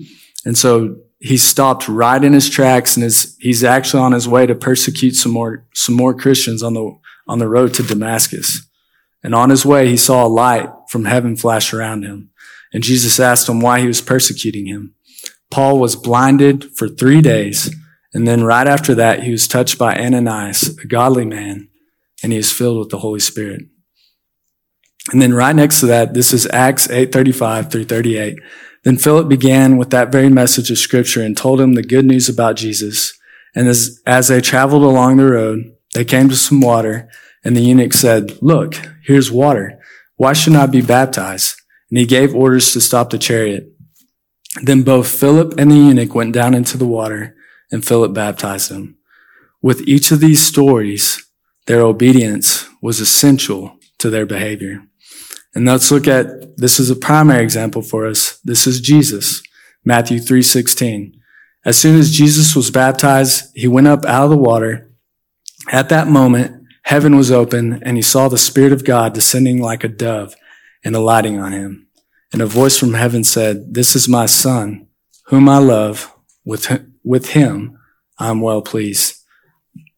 And 0.46 0.58
so 0.58 0.98
he 1.20 1.38
stopped 1.38 1.88
right 1.88 2.24
in 2.24 2.34
his 2.34 2.50
tracks 2.50 2.96
and 2.96 3.04
is, 3.04 3.36
he's 3.40 3.64
actually 3.64 4.04
on 4.04 4.12
his 4.12 4.28
way 4.28 4.46
to 4.46 4.56
persecute 4.56 5.16
some 5.16 5.32
more, 5.32 5.66
some 5.74 5.96
more 5.96 6.14
Christians 6.14 6.62
on 6.62 6.74
the, 6.74 6.98
on 7.28 7.40
the 7.40 7.48
road 7.48 7.74
to 7.76 7.84
Damascus. 7.84 8.68
And 9.24 9.34
on 9.34 9.50
his 9.50 9.66
way, 9.66 9.88
he 9.88 9.98
saw 9.98 10.26
a 10.26 10.28
light 10.28 10.70
from 10.90 11.06
heaven 11.06 11.36
flash 11.36 11.74
around 11.74 12.04
him. 12.04 12.30
And 12.74 12.84
Jesus 12.84 13.20
asked 13.20 13.48
him 13.48 13.62
why 13.62 13.80
he 13.80 13.88
was 13.88 14.02
persecuting 14.02 14.66
him. 14.66 14.96
Paul 15.50 15.80
was 15.80 15.96
blinded 15.96 16.76
for 16.76 16.88
three 16.88 17.22
days. 17.22 17.74
And 18.14 18.28
then 18.28 18.44
right 18.44 18.68
after 18.68 18.94
that, 18.96 19.24
he 19.24 19.32
was 19.32 19.48
touched 19.48 19.78
by 19.78 19.96
Ananias, 19.96 20.78
a 20.78 20.88
godly 20.88 21.26
man, 21.26 21.70
and 22.22 22.32
he 22.32 22.38
is 22.38 22.52
filled 22.52 22.80
with 22.80 22.90
the 22.90 23.00
Holy 23.00 23.20
Spirit. 23.20 23.64
And 25.12 25.22
then 25.22 25.34
right 25.34 25.56
next 25.56 25.80
to 25.82 25.86
that, 25.88 26.14
this 26.14 26.34
is 26.34 26.48
Acts 26.48 26.88
8:35 26.88 27.72
through 27.72 27.86
38. 27.86 28.40
Then 28.84 28.98
Philip 28.98 29.30
began 29.30 29.78
with 29.78 29.90
that 29.92 30.12
very 30.12 30.30
message 30.30 30.70
of 30.72 30.78
scripture 30.78 31.22
and 31.22 31.36
told 31.36 31.60
him 31.60 31.74
the 31.74 31.84
good 31.84 32.06
news 32.06 32.30
about 32.30 32.56
Jesus. 32.56 33.14
And 33.56 33.68
as, 33.68 34.02
as 34.06 34.28
they 34.28 34.42
traveled 34.42 34.84
along 34.84 35.18
the 35.18 35.26
road, 35.26 35.74
they 35.94 36.06
came 36.06 36.30
to 36.30 36.36
some 36.36 36.62
water, 36.62 37.10
and 37.44 37.56
the 37.56 37.62
eunuch 37.62 37.94
said, 37.94 38.42
Look, 38.42 38.76
here's 39.04 39.32
water. 39.32 39.80
Why 40.16 40.34
shouldn't 40.34 40.62
I 40.62 40.66
be 40.66 40.82
baptized? 40.82 41.56
And 41.90 41.98
he 41.98 42.06
gave 42.06 42.36
orders 42.36 42.74
to 42.74 42.82
stop 42.82 43.10
the 43.10 43.18
chariot. 43.18 43.72
Then 44.62 44.84
both 44.84 45.08
Philip 45.08 45.56
and 45.58 45.72
the 45.72 45.76
eunuch 45.76 46.16
went 46.16 46.34
down 46.34 46.54
into 46.54 46.78
the 46.78 46.88
water, 46.88 47.36
and 47.72 47.86
Philip 47.86 48.14
baptized 48.14 48.72
him. 48.72 48.98
With 49.62 49.88
each 49.88 50.12
of 50.12 50.20
these 50.20 50.46
stories, 50.46 51.24
their 51.68 51.82
obedience 51.82 52.68
was 52.82 53.00
essential 53.00 53.78
to 54.00 54.10
their 54.10 54.26
behavior. 54.26 54.84
And 55.56 55.66
let's 55.66 55.92
look 55.92 56.08
at 56.08 56.58
this 56.58 56.80
is 56.80 56.90
a 56.90 56.96
primary 56.96 57.44
example 57.44 57.82
for 57.82 58.08
us. 58.08 58.40
This 58.44 58.66
is 58.68 58.82
Jesus, 58.82 59.42
Matthew 59.86 60.20
3:16. 60.20 61.14
As 61.66 61.78
soon 61.78 61.98
as 61.98 62.12
Jesus 62.12 62.56
was 62.56 62.72
baptized, 62.72 63.46
he 63.56 63.68
went 63.68 63.88
up 63.88 64.06
out 64.06 64.26
of 64.26 64.30
the 64.32 64.38
water 64.38 64.90
at 65.72 65.90
that 65.90 66.08
moment, 66.08 66.66
heaven 66.84 67.16
was 67.16 67.32
open 67.32 67.82
and 67.84 67.98
he 67.98 68.04
saw 68.04 68.28
the 68.28 68.38
Spirit 68.38 68.74
of 68.74 68.84
God 68.84 69.14
descending 69.14 69.62
like 69.62 69.84
a 69.84 69.88
dove 69.88 70.36
and 70.84 70.96
alighting 70.96 71.40
on 71.40 71.52
him. 71.52 71.88
And 72.32 72.42
a 72.42 72.48
voice 72.48 72.78
from 72.78 72.94
heaven 72.94 73.24
said, 73.24 73.74
This 73.74 73.96
is 73.96 74.10
my 74.10 74.26
son, 74.26 74.88
whom 75.28 75.48
I 75.48 75.58
love. 75.58 76.10
With, 76.46 76.86
with 77.06 77.30
him, 77.30 77.80
I'm 78.20 78.42
well 78.42 78.62
pleased. 78.62 79.16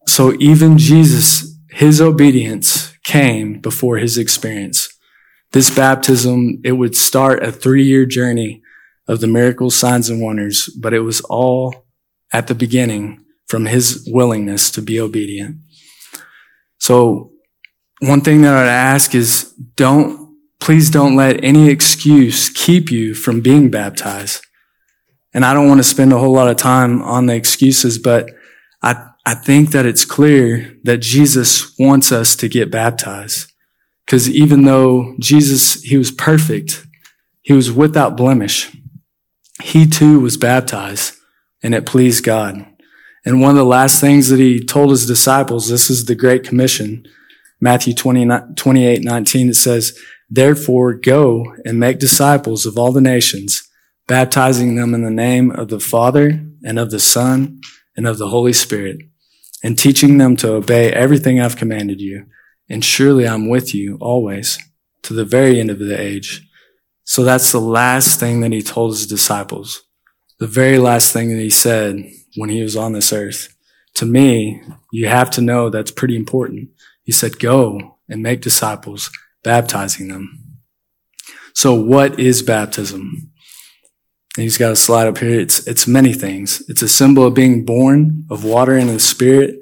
So 0.06 0.34
even 0.38 0.78
Jesus, 0.78 1.58
his 1.70 2.00
obedience 2.00 2.96
came 3.02 3.60
before 3.60 3.96
his 3.96 4.16
experience. 4.16 4.88
This 5.52 5.74
baptism, 5.74 6.60
it 6.62 6.72
would 6.72 6.94
start 6.94 7.42
a 7.42 7.50
three 7.50 7.84
year 7.84 8.06
journey 8.06 8.62
of 9.08 9.20
the 9.20 9.26
miracles, 9.26 9.74
signs, 9.74 10.08
and 10.08 10.20
wonders, 10.20 10.68
but 10.80 10.94
it 10.94 11.00
was 11.00 11.20
all 11.22 11.86
at 12.32 12.46
the 12.46 12.54
beginning 12.54 13.24
from 13.46 13.66
his 13.66 14.08
willingness 14.10 14.70
to 14.72 14.82
be 14.82 15.00
obedient. 15.00 15.58
So 16.78 17.32
one 18.00 18.20
thing 18.20 18.42
that 18.42 18.54
I'd 18.54 18.68
ask 18.68 19.14
is 19.14 19.52
don't, 19.76 20.36
please 20.60 20.90
don't 20.90 21.16
let 21.16 21.42
any 21.42 21.70
excuse 21.70 22.50
keep 22.50 22.90
you 22.90 23.14
from 23.14 23.40
being 23.40 23.70
baptized. 23.70 24.44
And 25.32 25.44
I 25.44 25.54
don't 25.54 25.68
want 25.68 25.78
to 25.78 25.84
spend 25.84 26.12
a 26.12 26.18
whole 26.18 26.32
lot 26.32 26.48
of 26.48 26.56
time 26.56 27.02
on 27.02 27.26
the 27.26 27.34
excuses, 27.34 27.98
but 27.98 28.30
I, 28.82 29.08
I 29.24 29.34
think 29.34 29.70
that 29.70 29.86
it's 29.86 30.04
clear 30.04 30.76
that 30.84 30.98
Jesus 30.98 31.74
wants 31.78 32.12
us 32.12 32.36
to 32.36 32.48
get 32.48 32.70
baptized. 32.70 33.52
Because 34.04 34.30
even 34.30 34.64
though 34.64 35.14
Jesus, 35.18 35.82
he 35.82 35.96
was 35.96 36.12
perfect, 36.12 36.86
he 37.42 37.52
was 37.52 37.72
without 37.72 38.16
blemish, 38.16 38.74
he 39.62 39.86
too 39.86 40.20
was 40.20 40.36
baptized 40.36 41.14
and 41.62 41.74
it 41.74 41.86
pleased 41.86 42.24
God. 42.24 42.66
And 43.26 43.40
one 43.40 43.50
of 43.50 43.56
the 43.56 43.64
last 43.64 44.00
things 44.00 44.28
that 44.28 44.38
he 44.38 44.64
told 44.64 44.90
his 44.90 45.04
disciples, 45.04 45.68
this 45.68 45.90
is 45.90 46.04
the 46.04 46.14
Great 46.14 46.44
Commission, 46.44 47.04
Matthew 47.60 47.92
20, 47.92 48.28
28, 48.54 49.02
19, 49.02 49.48
it 49.48 49.54
says, 49.54 49.98
Therefore 50.30 50.94
go 50.94 51.44
and 51.64 51.80
make 51.80 51.98
disciples 51.98 52.66
of 52.66 52.78
all 52.78 52.92
the 52.92 53.00
nations, 53.00 53.68
baptizing 54.06 54.76
them 54.76 54.94
in 54.94 55.02
the 55.02 55.10
name 55.10 55.50
of 55.50 55.68
the 55.68 55.80
Father 55.80 56.40
and 56.64 56.78
of 56.78 56.92
the 56.92 57.00
Son 57.00 57.60
and 57.96 58.06
of 58.06 58.18
the 58.18 58.28
Holy 58.28 58.52
Spirit, 58.52 58.98
and 59.60 59.76
teaching 59.76 60.18
them 60.18 60.36
to 60.36 60.52
obey 60.52 60.92
everything 60.92 61.40
I've 61.40 61.56
commanded 61.56 62.00
you. 62.00 62.26
And 62.68 62.84
surely 62.84 63.26
I'm 63.26 63.48
with 63.48 63.74
you 63.74 63.98
always 64.00 64.58
to 65.02 65.14
the 65.14 65.24
very 65.24 65.58
end 65.58 65.70
of 65.70 65.80
the 65.80 66.00
age. 66.00 66.48
So 67.02 67.24
that's 67.24 67.50
the 67.50 67.60
last 67.60 68.20
thing 68.20 68.40
that 68.40 68.52
he 68.52 68.62
told 68.62 68.92
his 68.92 69.06
disciples. 69.06 69.85
The 70.38 70.46
very 70.46 70.78
last 70.78 71.12
thing 71.12 71.30
that 71.30 71.42
he 71.42 71.50
said 71.50 72.10
when 72.36 72.50
he 72.50 72.62
was 72.62 72.76
on 72.76 72.92
this 72.92 73.12
earth. 73.12 73.56
To 73.94 74.04
me, 74.04 74.62
you 74.92 75.08
have 75.08 75.30
to 75.32 75.40
know 75.40 75.70
that's 75.70 75.90
pretty 75.90 76.16
important. 76.16 76.68
He 77.02 77.12
said, 77.12 77.38
go 77.38 77.98
and 78.08 78.22
make 78.22 78.42
disciples, 78.42 79.10
baptizing 79.42 80.08
them. 80.08 80.58
So 81.54 81.72
what 81.72 82.20
is 82.20 82.42
baptism? 82.42 83.30
And 84.36 84.42
he's 84.42 84.58
got 84.58 84.72
a 84.72 84.76
slide 84.76 85.06
up 85.06 85.16
here. 85.16 85.40
It's, 85.40 85.66
it's 85.66 85.86
many 85.86 86.12
things. 86.12 86.62
It's 86.68 86.82
a 86.82 86.88
symbol 86.88 87.24
of 87.24 87.32
being 87.32 87.64
born 87.64 88.26
of 88.30 88.44
water 88.44 88.76
and 88.76 88.90
the 88.90 89.00
spirit, 89.00 89.58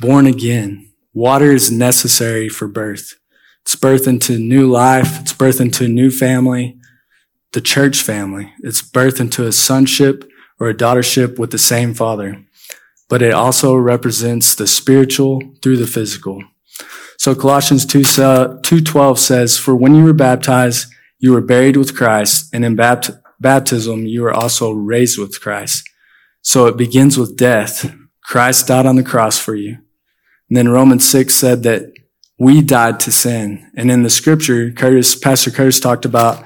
born 0.00 0.26
again. 0.26 0.90
Water 1.12 1.52
is 1.52 1.70
necessary 1.70 2.48
for 2.48 2.66
birth. 2.68 3.14
It's 3.62 3.76
birth 3.76 4.06
into 4.06 4.38
new 4.38 4.70
life. 4.70 5.20
It's 5.20 5.34
birth 5.34 5.60
into 5.60 5.84
a 5.84 5.88
new 5.88 6.10
family, 6.10 6.78
the 7.52 7.60
church 7.60 8.02
family. 8.02 8.52
It's 8.62 8.82
birth 8.82 9.20
into 9.20 9.46
a 9.46 9.52
sonship 9.52 10.24
or 10.58 10.68
a 10.68 10.74
daughtership 10.74 11.38
with 11.38 11.50
the 11.50 11.58
same 11.58 11.94
father, 11.94 12.44
but 13.08 13.22
it 13.22 13.32
also 13.32 13.74
represents 13.74 14.54
the 14.54 14.66
spiritual 14.66 15.40
through 15.62 15.76
the 15.76 15.86
physical. 15.86 16.42
So 17.18 17.34
Colossians 17.34 17.86
2, 17.86 18.00
2.12 18.00 19.18
says, 19.18 19.58
For 19.58 19.74
when 19.74 19.94
you 19.94 20.04
were 20.04 20.12
baptized, 20.12 20.92
you 21.18 21.32
were 21.32 21.40
buried 21.40 21.76
with 21.76 21.96
Christ, 21.96 22.50
and 22.52 22.64
in 22.64 22.76
bapt- 22.76 23.18
baptism, 23.40 24.06
you 24.06 24.22
were 24.22 24.32
also 24.32 24.70
raised 24.72 25.18
with 25.18 25.40
Christ. 25.40 25.88
So 26.42 26.66
it 26.66 26.76
begins 26.76 27.18
with 27.18 27.36
death. 27.36 27.92
Christ 28.22 28.68
died 28.68 28.86
on 28.86 28.96
the 28.96 29.02
cross 29.02 29.38
for 29.38 29.54
you. 29.54 29.78
And 30.48 30.56
then 30.56 30.68
Romans 30.68 31.08
6 31.08 31.34
said 31.34 31.62
that 31.64 31.92
we 32.38 32.62
died 32.62 33.00
to 33.00 33.12
sin. 33.12 33.70
And 33.76 33.90
in 33.90 34.02
the 34.02 34.10
scripture, 34.10 34.70
Curtis, 34.70 35.16
Pastor 35.16 35.50
Curtis 35.50 35.80
talked 35.80 36.04
about 36.04 36.44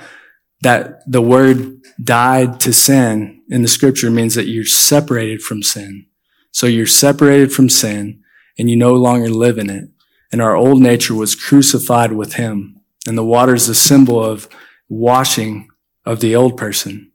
that 0.62 1.00
the 1.11 1.23
word 1.23 1.81
died 2.02 2.61
to 2.61 2.73
sin 2.73 3.43
in 3.49 3.62
the 3.62 3.69
scripture 3.69 4.11
means 4.11 4.35
that 4.35 4.47
you're 4.47 4.64
separated 4.64 5.43
from 5.43 5.62
sin. 5.62 6.07
So 6.52 6.67
you're 6.67 6.87
separated 6.87 7.52
from 7.52 7.69
sin 7.69 8.23
and 8.59 8.69
you 8.69 8.76
no 8.76 8.95
longer 8.95 9.29
live 9.29 9.59
in 9.59 9.71
it. 9.71 9.88
And 10.33 10.40
our 10.40 10.55
old 10.55 10.81
nature 10.81 11.14
was 11.14 11.35
crucified 11.35 12.12
with 12.12 12.35
him. 12.35 12.81
And 13.07 13.17
the 13.17 13.25
water 13.25 13.55
is 13.55 13.69
a 13.69 13.75
symbol 13.75 14.23
of 14.23 14.49
washing 14.88 15.69
of 16.05 16.21
the 16.21 16.37
old 16.37 16.57
person. 16.57 17.11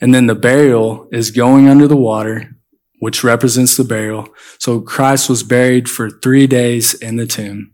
And 0.00 0.14
then 0.14 0.26
the 0.26 0.34
burial 0.34 1.08
is 1.10 1.30
going 1.30 1.68
under 1.68 1.88
the 1.88 1.96
water, 1.96 2.56
which 3.00 3.24
represents 3.24 3.76
the 3.76 3.84
burial. 3.84 4.28
So 4.58 4.80
Christ 4.80 5.28
was 5.28 5.42
buried 5.42 5.88
for 5.88 6.10
three 6.10 6.46
days 6.46 6.94
in 6.94 7.16
the 7.16 7.26
tomb. 7.26 7.72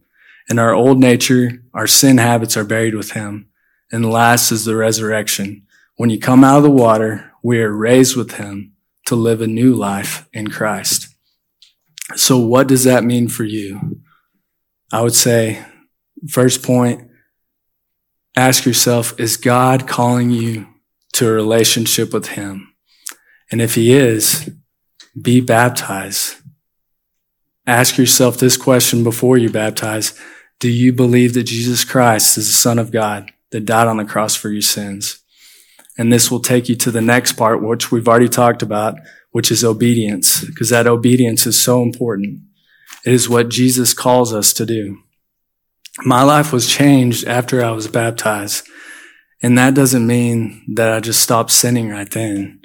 And 0.49 0.61
our 0.61 0.75
old 0.75 0.99
nature, 0.99 1.63
our 1.75 1.87
sin 1.87 2.19
habits 2.19 2.57
are 2.57 2.65
buried 2.65 2.95
with 2.95 3.13
him. 3.13 3.49
And 3.93 4.11
last 4.11 4.51
is 4.51 4.65
the 4.65 4.75
resurrection. 4.75 5.67
When 5.97 6.11
you 6.11 6.19
come 6.19 6.43
out 6.43 6.57
of 6.57 6.63
the 6.63 6.71
water, 6.71 7.31
we 7.43 7.61
are 7.61 7.71
raised 7.71 8.17
with 8.17 8.33
him 8.37 8.73
to 9.07 9.15
live 9.15 9.43
a 9.43 9.47
new 9.47 9.75
life 9.75 10.27
in 10.33 10.49
Christ. 10.49 11.09
So 12.17 12.39
what 12.39 12.67
does 12.67 12.85
that 12.85 13.05
mean 13.05 13.29
for 13.29 13.45
you? 13.45 14.01
I 14.91 15.03
would 15.03 15.15
say, 15.15 15.65
first 16.29 16.63
point, 16.63 17.11
ask 18.35 18.65
yourself, 18.65 19.19
is 19.21 19.37
God 19.37 19.87
calling 19.87 20.31
you 20.31 20.67
to 21.15 21.29
a 21.29 21.33
relationship 21.33 22.13
with 22.13 22.29
him? 22.29 22.75
And 23.51 23.61
if 23.61 23.75
he 23.75 23.93
is, 23.93 24.51
be 25.21 25.41
baptized. 25.41 26.37
Ask 27.67 27.99
yourself 27.99 28.39
this 28.39 28.57
question 28.57 29.05
before 29.05 29.37
you 29.37 29.51
baptize. 29.51 30.19
Do 30.59 30.71
you 30.71 30.93
believe 30.93 31.35
that 31.35 31.45
Jesus 31.45 31.85
Christ 31.85 32.39
is 32.39 32.47
the 32.47 32.55
Son 32.55 32.79
of 32.79 32.91
God? 32.91 33.31
That 33.53 33.65
died 33.65 33.89
on 33.89 33.97
the 33.97 34.05
cross 34.05 34.35
for 34.35 34.51
your 34.51 34.63
sins. 34.63 35.23
And 35.97 36.13
this 36.13 36.31
will 36.31 36.41
take 36.41 36.69
you 36.69 36.77
to 36.77 36.91
the 36.91 37.01
next 37.01 37.35
part, 37.35 37.63
which 37.63 37.93
we've 37.93 38.09
already 38.09 38.29
talked 38.29 38.63
about, 38.63 38.97
which 39.31 39.51
is 39.51 39.63
obedience, 39.63 40.45
because 40.45 40.71
that 40.71 40.87
obedience 40.87 41.47
is 41.47 41.63
so 41.63 41.83
important. 41.83 42.41
It 43.05 43.13
is 43.13 43.29
what 43.29 43.51
Jesus 43.51 43.95
calls 43.95 44.33
us 44.33 44.53
to 44.55 44.67
do. 44.67 44.99
My 46.05 46.23
life 46.23 46.53
was 46.53 46.69
changed 46.69 47.27
after 47.27 47.63
I 47.63 47.71
was 47.73 47.89
baptized. 47.89 48.67
And 49.43 49.59
that 49.59 49.75
doesn't 49.75 50.07
mean 50.07 50.65
that 50.75 50.93
I 50.93 51.01
just 51.01 51.21
stopped 51.21 51.51
sinning 51.51 51.91
right 51.91 52.11
then. 52.11 52.61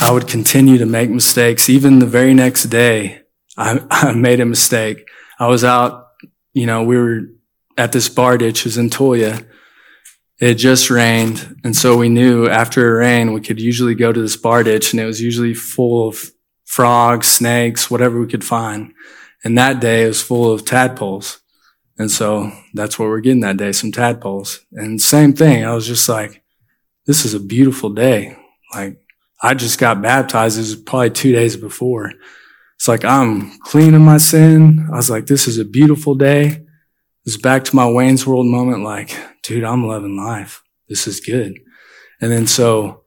I 0.00 0.10
would 0.10 0.28
continue 0.28 0.76
to 0.78 0.86
make 0.86 1.08
mistakes. 1.08 1.70
Even 1.70 1.98
the 1.98 2.06
very 2.06 2.34
next 2.34 2.64
day, 2.64 3.22
I, 3.56 3.80
I 3.90 4.12
made 4.12 4.40
a 4.40 4.44
mistake. 4.46 5.08
I 5.38 5.46
was 5.46 5.64
out, 5.64 6.08
you 6.52 6.66
know, 6.66 6.82
we 6.82 6.98
were 6.98 7.20
at 7.80 7.92
this 7.92 8.10
bar 8.10 8.36
ditch 8.36 8.64
was 8.64 8.76
in 8.76 8.90
Toyah. 8.90 9.46
It 10.38 10.54
just 10.56 10.90
rained. 10.90 11.56
And 11.64 11.74
so 11.74 11.96
we 11.96 12.10
knew 12.10 12.46
after 12.46 12.86
a 12.86 12.98
rain, 12.98 13.32
we 13.32 13.40
could 13.40 13.58
usually 13.58 13.94
go 13.94 14.12
to 14.12 14.20
this 14.20 14.36
bar 14.36 14.62
ditch 14.62 14.92
and 14.92 15.00
it 15.00 15.06
was 15.06 15.22
usually 15.22 15.54
full 15.54 16.06
of 16.06 16.30
frogs, 16.66 17.26
snakes, 17.26 17.90
whatever 17.90 18.20
we 18.20 18.26
could 18.26 18.44
find. 18.44 18.92
And 19.44 19.56
that 19.56 19.80
day 19.80 20.04
it 20.04 20.08
was 20.08 20.20
full 20.20 20.52
of 20.52 20.66
tadpoles. 20.66 21.40
And 21.98 22.10
so 22.10 22.52
that's 22.74 22.98
what 22.98 23.08
we're 23.08 23.20
getting 23.20 23.40
that 23.40 23.56
day, 23.56 23.72
some 23.72 23.92
tadpoles. 23.92 24.60
And 24.72 25.00
same 25.00 25.32
thing. 25.32 25.64
I 25.64 25.74
was 25.74 25.86
just 25.86 26.06
like, 26.06 26.42
this 27.06 27.24
is 27.24 27.32
a 27.32 27.40
beautiful 27.40 27.88
day. 27.88 28.36
Like 28.74 29.00
I 29.42 29.54
just 29.54 29.78
got 29.78 30.02
baptized. 30.02 30.58
It 30.58 30.62
was 30.62 30.76
probably 30.76 31.10
two 31.10 31.32
days 31.32 31.56
before. 31.56 32.12
It's 32.76 32.88
like 32.88 33.06
I'm 33.06 33.58
clean 33.60 33.94
of 33.94 34.02
my 34.02 34.18
sin. 34.18 34.86
I 34.92 34.96
was 34.96 35.08
like, 35.08 35.26
this 35.26 35.48
is 35.48 35.56
a 35.56 35.64
beautiful 35.64 36.14
day 36.14 36.66
was 37.24 37.36
back 37.36 37.64
to 37.64 37.76
my 37.76 37.88
Wayne's 37.88 38.26
World 38.26 38.46
moment, 38.46 38.82
like, 38.82 39.16
dude, 39.42 39.64
I'm 39.64 39.86
loving 39.86 40.16
life. 40.16 40.62
This 40.88 41.06
is 41.06 41.20
good. 41.20 41.58
And 42.20 42.30
then 42.30 42.46
so 42.46 43.04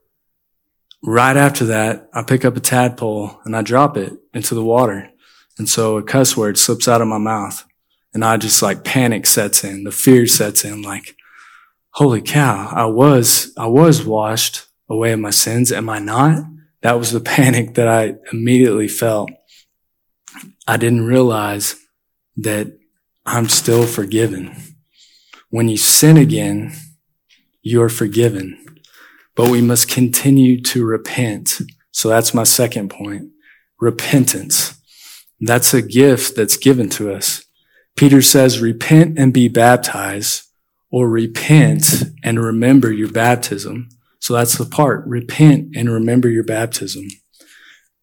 right 1.02 1.36
after 1.36 1.66
that, 1.66 2.08
I 2.12 2.22
pick 2.22 2.44
up 2.44 2.56
a 2.56 2.60
tadpole 2.60 3.38
and 3.44 3.56
I 3.56 3.62
drop 3.62 3.96
it 3.96 4.12
into 4.32 4.54
the 4.54 4.64
water. 4.64 5.10
And 5.58 5.68
so 5.68 5.98
a 5.98 6.02
cuss 6.02 6.36
word 6.36 6.58
slips 6.58 6.88
out 6.88 7.00
of 7.00 7.08
my 7.08 7.18
mouth 7.18 7.64
and 8.12 8.24
I 8.24 8.36
just 8.36 8.62
like 8.62 8.84
panic 8.84 9.26
sets 9.26 9.64
in. 9.64 9.84
The 9.84 9.92
fear 9.92 10.26
sets 10.26 10.64
in 10.64 10.82
like, 10.82 11.16
holy 11.90 12.22
cow, 12.22 12.68
I 12.72 12.86
was, 12.86 13.52
I 13.56 13.66
was 13.66 14.04
washed 14.04 14.66
away 14.88 15.12
of 15.12 15.20
my 15.20 15.30
sins. 15.30 15.70
Am 15.70 15.88
I 15.88 15.98
not? 15.98 16.44
That 16.82 16.98
was 16.98 17.12
the 17.12 17.20
panic 17.36 17.74
that 17.74 17.88
I 17.88 18.14
immediately 18.32 18.88
felt. 18.88 19.30
I 20.66 20.76
didn't 20.76 21.04
realize 21.04 21.76
that 22.38 22.78
I'm 23.26 23.48
still 23.48 23.86
forgiven. 23.86 24.54
When 25.50 25.68
you 25.68 25.76
sin 25.76 26.16
again, 26.16 26.72
you 27.62 27.82
are 27.82 27.88
forgiven. 27.88 28.64
But 29.34 29.50
we 29.50 29.62
must 29.62 29.88
continue 29.88 30.60
to 30.62 30.84
repent. 30.84 31.60
So 31.90 32.08
that's 32.08 32.34
my 32.34 32.44
second 32.44 32.90
point. 32.90 33.30
Repentance. 33.80 34.80
That's 35.40 35.74
a 35.74 35.82
gift 35.82 36.36
that's 36.36 36.56
given 36.56 36.88
to 36.90 37.12
us. 37.12 37.44
Peter 37.96 38.22
says, 38.22 38.60
repent 38.60 39.18
and 39.18 39.32
be 39.32 39.48
baptized 39.48 40.42
or 40.90 41.08
repent 41.08 42.04
and 42.22 42.38
remember 42.38 42.92
your 42.92 43.10
baptism. 43.10 43.88
So 44.20 44.34
that's 44.34 44.58
the 44.58 44.66
part. 44.66 45.06
Repent 45.06 45.76
and 45.76 45.90
remember 45.90 46.28
your 46.28 46.44
baptism. 46.44 47.08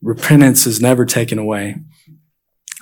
Repentance 0.02 0.66
is 0.66 0.82
never 0.82 1.06
taken 1.06 1.38
away. 1.40 1.76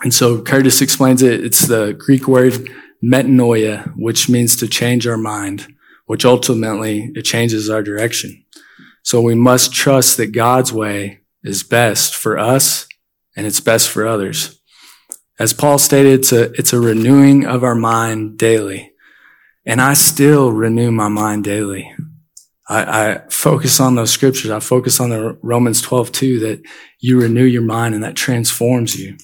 And 0.02 0.14
so 0.14 0.42
Curtis 0.42 0.82
explains 0.82 1.22
it. 1.22 1.44
It's 1.44 1.68
the 1.68 1.94
Greek 1.94 2.28
word 2.28 2.70
metanoia, 3.04 3.94
which 3.96 4.30
means 4.30 4.56
to 4.58 4.68
change 4.68 5.08
our 5.08 5.18
mind, 5.18 5.68
which 6.06 6.26
ultimately 6.26 7.12
it 7.16 7.24
changes 7.24 7.70
our 7.70 7.84
direction. 7.84 8.46
So 9.04 9.22
we 9.22 9.36
must 9.36 9.74
trust 9.74 10.18
that 10.18 10.34
God's 10.34 10.72
way 10.72 11.20
is 11.44 11.64
best 11.64 12.16
for 12.16 12.38
us 12.38 12.88
and 13.36 13.46
it's 13.46 13.60
best 13.60 13.90
for 13.90 14.06
others. 14.06 14.60
As 15.40 15.54
Paul 15.54 15.78
stated, 15.78 16.20
it's 16.20 16.34
a, 16.34 16.52
it's 16.54 16.74
a 16.74 16.80
renewing 16.80 17.46
of 17.46 17.64
our 17.64 17.76
mind 17.76 18.38
daily. 18.38 18.92
And 19.66 19.82
I 19.82 19.94
still 19.94 20.52
renew 20.52 20.92
my 20.92 21.08
mind 21.08 21.46
daily. 21.46 21.94
I, 22.68 22.84
I, 22.84 23.22
focus 23.30 23.80
on 23.80 23.96
those 23.96 24.12
scriptures. 24.12 24.52
I 24.52 24.60
focus 24.60 25.00
on 25.00 25.10
the 25.10 25.38
Romans 25.42 25.82
12 25.82 26.12
too, 26.12 26.40
that 26.42 26.62
you 27.00 27.20
renew 27.20 27.46
your 27.46 27.64
mind 27.64 27.96
and 27.96 28.04
that 28.04 28.16
transforms 28.16 29.00
you. 29.00 29.18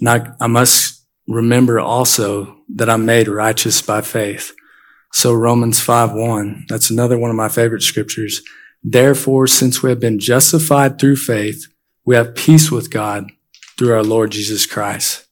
And 0.00 0.08
I, 0.08 0.32
I 0.40 0.46
must 0.46 1.04
remember 1.26 1.78
also 1.78 2.56
that 2.74 2.88
I'm 2.88 3.04
made 3.04 3.28
righteous 3.28 3.82
by 3.82 4.00
faith. 4.00 4.52
So 5.12 5.32
Romans 5.32 5.80
5 5.80 6.12
1, 6.12 6.66
that's 6.68 6.90
another 6.90 7.18
one 7.18 7.30
of 7.30 7.36
my 7.36 7.48
favorite 7.48 7.82
scriptures. 7.82 8.42
Therefore, 8.82 9.46
since 9.46 9.82
we 9.82 9.90
have 9.90 10.00
been 10.00 10.18
justified 10.18 10.98
through 10.98 11.16
faith, 11.16 11.66
we 12.04 12.14
have 12.14 12.34
peace 12.34 12.70
with 12.70 12.90
God 12.90 13.30
through 13.76 13.92
our 13.92 14.02
Lord 14.02 14.30
Jesus 14.30 14.66
Christ. 14.66 15.26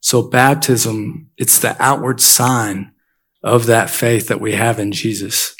So 0.00 0.22
baptism, 0.22 1.30
it's 1.36 1.58
the 1.58 1.76
outward 1.82 2.20
sign 2.20 2.92
of 3.42 3.66
that 3.66 3.90
faith 3.90 4.28
that 4.28 4.40
we 4.40 4.52
have 4.52 4.78
in 4.78 4.92
Jesus. 4.92 5.54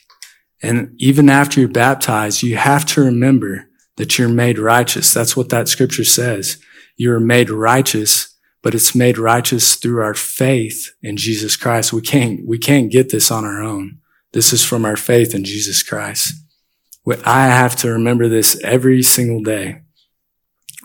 And 0.62 0.95
even 0.99 1.29
after 1.29 1.61
you're 1.61 1.69
baptized, 1.69 2.43
you 2.43 2.57
have 2.57 2.85
to 2.87 3.00
remember 3.03 3.69
that 3.97 4.19
you're 4.19 4.29
made 4.29 4.59
righteous. 4.59 5.12
That's 5.12 5.37
what 5.37 5.50
that 5.50 5.69
scripture 5.69 6.05
says. 6.05 6.59
You're 6.97 7.21
made 7.21 7.50
righteous, 7.50 8.35
but 8.62 8.75
it's 8.75 8.95
made 8.95 9.19
righteous 9.19 9.77
through 9.77 10.03
our 10.03 10.15
faith 10.15 10.91
in 11.03 11.17
Jesus 11.17 11.57
Christ. 11.57 11.93
We 11.93 12.03
can't, 12.03 12.47
we 12.47 12.59
can't 12.59 12.91
get 12.91 13.11
this 13.11 13.31
on 13.31 13.45
our 13.45 13.62
own. 13.62 13.99
This 14.33 14.53
is 14.53 14.65
from 14.65 14.85
our 14.85 14.97
faith 14.97 15.35
in 15.35 15.45
Jesus 15.45 15.83
Christ. 15.83 16.35
I 17.25 17.47
have 17.47 17.77
to 17.77 17.91
remember 17.91 18.29
this 18.29 18.61
every 18.62 19.03
single 19.03 19.43
day. 19.43 19.83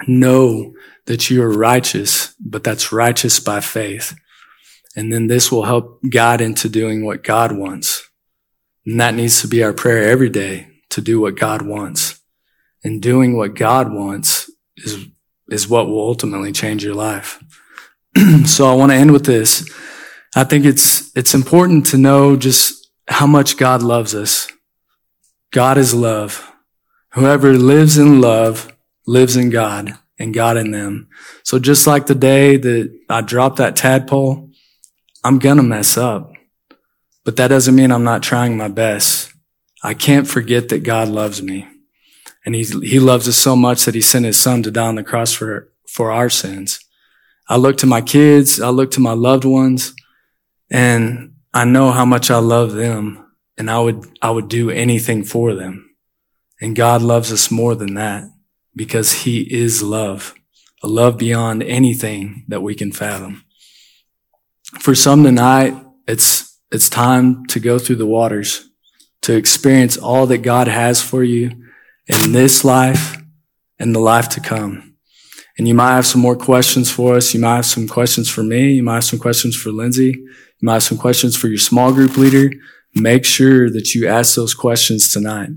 Know 0.07 0.73
that 1.05 1.29
you 1.29 1.43
are 1.43 1.51
righteous, 1.51 2.33
but 2.39 2.63
that's 2.63 2.93
righteous 2.93 3.39
by 3.39 3.59
faith. 3.59 4.15
And 4.95 5.11
then 5.11 5.27
this 5.27 5.51
will 5.51 5.63
help 5.63 5.99
God 6.07 6.39
into 6.39 6.69
doing 6.69 7.03
what 7.03 7.23
God 7.23 7.51
wants. 7.51 8.09
And 8.85 8.99
that 9.01 9.15
needs 9.15 9.41
to 9.41 9.47
be 9.47 9.63
our 9.63 9.73
prayer 9.73 10.09
every 10.09 10.29
day 10.29 10.67
to 10.89 11.01
do 11.01 11.19
what 11.19 11.35
God 11.35 11.63
wants. 11.63 12.21
And 12.83 13.01
doing 13.01 13.35
what 13.35 13.55
God 13.55 13.91
wants 13.91 14.51
is, 14.77 15.05
is 15.49 15.67
what 15.67 15.87
will 15.87 16.01
ultimately 16.01 16.51
change 16.51 16.83
your 16.83 16.95
life. 16.95 17.43
so 18.45 18.67
I 18.67 18.75
want 18.75 18.91
to 18.91 18.97
end 18.97 19.11
with 19.11 19.25
this. 19.25 19.69
I 20.35 20.43
think 20.43 20.65
it's, 20.65 21.15
it's 21.15 21.33
important 21.33 21.85
to 21.87 21.97
know 21.97 22.35
just 22.35 22.89
how 23.07 23.27
much 23.27 23.57
God 23.57 23.81
loves 23.81 24.15
us. 24.15 24.47
God 25.51 25.77
is 25.77 25.93
love. 25.93 26.51
Whoever 27.13 27.53
lives 27.53 27.97
in 27.97 28.21
love 28.21 28.75
lives 29.05 29.35
in 29.35 29.49
God 29.49 29.97
and 30.17 30.33
God 30.33 30.57
in 30.57 30.71
them. 30.71 31.09
So 31.43 31.59
just 31.59 31.85
like 31.85 32.07
the 32.07 32.15
day 32.15 32.57
that 32.57 32.99
I 33.09 33.21
dropped 33.21 33.57
that 33.57 33.75
tadpole, 33.75 34.49
I'm 35.23 35.39
going 35.39 35.57
to 35.57 35.63
mess 35.63 35.97
up. 35.97 36.31
But 37.23 37.35
that 37.37 37.47
doesn't 37.47 37.75
mean 37.75 37.91
I'm 37.91 38.03
not 38.03 38.23
trying 38.23 38.57
my 38.57 38.67
best. 38.67 39.31
I 39.83 39.93
can't 39.93 40.27
forget 40.27 40.69
that 40.69 40.83
God 40.83 41.07
loves 41.07 41.41
me. 41.41 41.67
And 42.45 42.55
he, 42.55 42.63
he 42.63 42.99
loves 42.99 43.27
us 43.27 43.37
so 43.37 43.55
much 43.55 43.85
that 43.85 43.95
he 43.95 44.01
sent 44.01 44.25
his 44.25 44.37
son 44.37 44.63
to 44.63 44.71
die 44.71 44.87
on 44.87 44.95
the 44.95 45.03
cross 45.03 45.33
for, 45.33 45.71
for 45.87 46.11
our 46.11 46.29
sins. 46.29 46.82
I 47.47 47.57
look 47.57 47.77
to 47.77 47.85
my 47.85 48.01
kids. 48.01 48.61
I 48.61 48.69
look 48.69 48.91
to 48.91 48.99
my 48.99 49.13
loved 49.13 49.45
ones 49.45 49.93
and 50.69 51.35
I 51.53 51.65
know 51.65 51.91
how 51.91 52.05
much 52.05 52.31
I 52.31 52.37
love 52.37 52.73
them 52.73 53.31
and 53.57 53.69
I 53.69 53.79
would, 53.79 54.05
I 54.21 54.31
would 54.31 54.47
do 54.47 54.69
anything 54.69 55.23
for 55.23 55.53
them. 55.53 55.95
And 56.61 56.75
God 56.75 57.01
loves 57.01 57.31
us 57.31 57.51
more 57.51 57.75
than 57.75 57.95
that 57.95 58.23
because 58.75 59.11
he 59.23 59.41
is 59.53 59.83
love, 59.83 60.33
a 60.81 60.87
love 60.87 61.17
beyond 61.17 61.61
anything 61.63 62.45
that 62.47 62.61
we 62.61 62.73
can 62.73 62.91
fathom. 62.91 63.43
For 64.79 64.95
some 64.95 65.23
tonight, 65.23 65.75
it's, 66.07 66.59
it's 66.71 66.89
time 66.89 67.45
to 67.47 67.59
go 67.59 67.77
through 67.77 67.97
the 67.97 68.07
waters, 68.07 68.69
to 69.21 69.35
experience 69.35 69.97
all 69.97 70.25
that 70.27 70.39
God 70.39 70.67
has 70.67 71.01
for 71.01 71.23
you 71.23 71.51
in 72.07 72.31
this 72.31 72.63
life 72.63 73.17
and 73.77 73.93
the 73.93 73.99
life 73.99 74.29
to 74.29 74.39
come. 74.39 74.92
And 75.57 75.67
you 75.67 75.73
might 75.73 75.93
have 75.93 76.07
some 76.07 76.21
more 76.21 76.35
questions 76.35 76.91
for 76.91 77.15
us. 77.15 77.33
You 77.33 77.39
might 77.39 77.57
have 77.57 77.65
some 77.65 77.87
questions 77.87 78.29
for 78.29 78.43
me. 78.43 78.73
You 78.73 78.83
might 78.83 78.95
have 78.95 79.03
some 79.03 79.19
questions 79.19 79.55
for 79.55 79.71
Lindsay. 79.71 80.11
You 80.13 80.65
might 80.65 80.73
have 80.73 80.83
some 80.83 80.97
questions 80.97 81.35
for 81.35 81.47
your 81.47 81.59
small 81.59 81.93
group 81.93 82.17
leader. 82.17 82.49
Make 82.95 83.25
sure 83.25 83.69
that 83.69 83.93
you 83.93 84.07
ask 84.07 84.35
those 84.35 84.53
questions 84.53 85.11
tonight. 85.11 85.49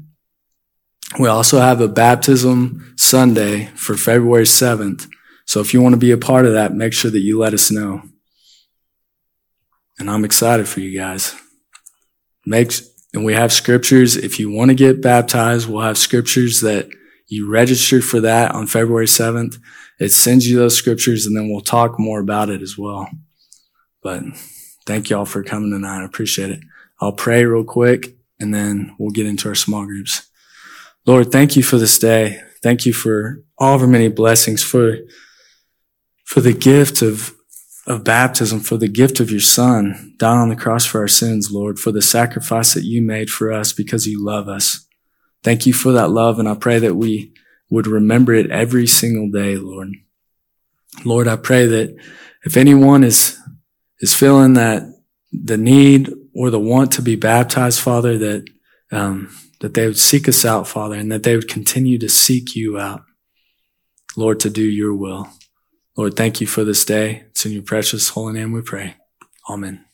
We 1.19 1.29
also 1.29 1.61
have 1.61 1.81
a 1.81 1.89
baptism 1.89 2.95
Sunday 2.97 3.67
for 3.75 3.97
February 3.97 4.45
7th. 4.45 5.09
So 5.47 5.61
if 5.61 5.73
you 5.73 5.81
want 5.81 5.95
to 5.95 5.99
be 5.99 6.11
a 6.11 6.19
part 6.19 6.45
of 6.45 6.53
that, 6.53 6.75
make 6.75 6.93
sure 6.93 7.11
that 7.11 7.21
you 7.21 7.39
let 7.39 7.55
us 7.55 7.71
know. 7.71 8.03
And 9.99 10.11
I'm 10.11 10.25
excited 10.25 10.69
for 10.69 10.81
you 10.81 10.99
guys. 10.99 11.35
Makes, 12.45 12.89
and 13.15 13.25
we 13.25 13.33
have 13.33 13.53
scriptures. 13.53 14.17
If 14.17 14.39
you 14.39 14.51
want 14.51 14.71
to 14.71 14.75
get 14.75 15.01
baptized, 15.01 15.69
we'll 15.69 15.83
have 15.83 15.97
scriptures 15.97 16.61
that 16.61 16.89
you 17.29 17.51
register 17.51 18.03
for 18.03 18.21
that 18.21 18.53
on 18.53 18.67
February 18.67 19.07
7th. 19.07 19.59
It 19.99 20.11
sends 20.11 20.49
you 20.49 20.57
those 20.57 20.77
scriptures 20.77 21.27
and 21.27 21.37
then 21.37 21.49
we'll 21.49 21.61
talk 21.61 21.99
more 21.99 22.21
about 22.21 22.51
it 22.51 22.63
as 22.63 22.77
well. 22.77 23.09
But 24.03 24.23
thank 24.87 25.11
y'all 25.11 25.25
for 25.25 25.43
coming 25.43 25.71
tonight. 25.71 26.03
I 26.03 26.05
appreciate 26.05 26.51
it. 26.51 26.61
I'll 27.01 27.13
pray 27.13 27.45
real 27.45 27.65
quick 27.65 28.17
and 28.39 28.55
then 28.55 28.95
we'll 28.99 29.11
get 29.11 29.27
into 29.27 29.49
our 29.49 29.55
small 29.55 29.87
groups. 29.87 30.29
Lord, 31.07 31.33
thank 31.33 31.57
you 31.57 31.63
for 31.63 31.79
this 31.79 31.99
day. 31.99 32.41
Thank 32.63 32.85
you 32.85 32.93
for 32.93 33.43
all 33.59 33.75
of 33.75 33.83
our 33.83 33.87
many 33.87 34.09
blessings, 34.09 34.63
for, 34.63 34.97
for 36.25 36.41
the 36.41 36.53
gift 36.53 37.01
of 37.03 37.37
of 37.87 38.03
baptism 38.03 38.61
for 38.61 38.77
the 38.77 38.89
gift 38.89 39.21
of 39.21 39.31
your 39.31 39.41
son 39.41 40.15
down 40.19 40.39
on 40.39 40.49
the 40.49 40.57
cross 40.57 40.85
for 40.85 41.01
our 41.01 41.09
sins, 41.09 41.53
Lord, 41.53 41.79
for 41.79 41.93
the 41.93 42.03
sacrifice 42.03 42.75
that 42.75 42.85
you 42.85 43.01
made 43.01 43.31
for 43.31 43.53
us 43.53 43.73
because 43.73 44.07
you 44.07 44.25
love 44.25 44.49
us. 44.49 44.87
Thank 45.45 45.67
you 45.67 45.73
for 45.73 45.93
that 45.93 46.11
love. 46.11 46.41
And 46.41 46.49
I 46.49 46.55
pray 46.55 46.81
that 46.81 46.97
we 46.97 47.33
would 47.71 47.87
remember 47.87 48.33
it 48.33 48.51
every 48.51 48.87
single 48.87 49.31
day, 49.31 49.57
Lord. 49.57 49.95
Lord, 51.05 51.29
I 51.29 51.37
pray 51.37 51.67
that 51.67 51.97
if 52.45 52.57
anyone 52.57 53.05
is, 53.05 53.39
is 54.01 54.15
feeling 54.15 54.55
that 54.55 54.83
the 55.33 55.57
need 55.57 56.13
or 56.35 56.51
the 56.51 56.61
want 56.61 56.93
to 56.93 57.03
be 57.03 57.17
baptized, 57.17 57.81
Father, 57.81 58.17
that, 58.19 58.49
um, 58.93 59.35
that 59.61 59.75
they 59.75 59.87
would 59.87 59.99
seek 59.99 60.29
us 60.29 60.45
out, 60.45 60.69
Father, 60.69 60.95
and 60.95 61.11
that 61.11 61.23
they 61.23 61.35
would 61.35 61.49
continue 61.49 61.99
to 61.99 62.09
seek 62.09 62.55
you 62.55 62.79
out, 62.79 63.03
Lord, 64.17 64.41
to 64.41 64.51
do 64.51 64.63
your 64.63 64.95
will. 64.95 65.29
Lord, 65.97 66.15
thank 66.15 66.41
you 66.41 66.47
for 66.47 66.63
this 66.63 66.85
day. 66.85 67.25
It's 67.31 67.47
in 67.47 67.53
your 67.53 67.63
precious 67.63 68.11
holy 68.11 68.35
name 68.35 68.53
we 68.53 68.61
pray. 68.63 68.97
Amen. 69.49 69.86